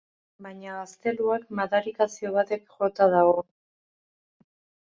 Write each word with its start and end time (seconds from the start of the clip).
Baina 0.45 0.77
gazteluak 0.77 1.45
madarikazio 1.59 2.33
batek 2.39 2.65
jota 2.81 3.11
dago. 3.15 3.47